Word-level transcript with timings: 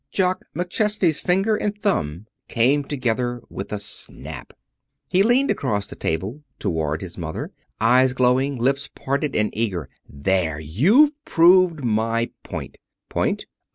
Jock 0.11 0.45
McChesney's 0.55 1.19
finger 1.19 1.55
and 1.55 1.79
thumb 1.79 2.25
came 2.47 2.83
together 2.83 3.43
with 3.51 3.71
a 3.71 3.77
snap. 3.77 4.51
He 5.11 5.21
leaned 5.21 5.51
across 5.51 5.85
the 5.85 5.95
table 5.95 6.41
toward 6.57 7.01
his 7.01 7.19
mother, 7.19 7.51
eyes 7.79 8.13
glowing, 8.13 8.55
lips 8.57 8.87
parted 8.95 9.35
and 9.35 9.55
eager. 9.55 9.91
"There! 10.09 10.59
you've 10.59 11.11
proved 11.25 11.83
my 11.85 12.31
point." 12.41 12.79
"Point?" 13.09 13.45